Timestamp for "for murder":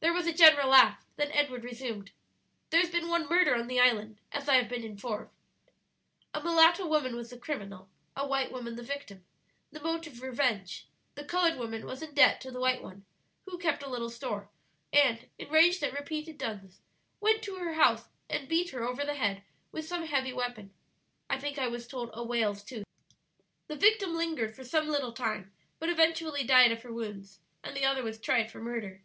28.50-29.02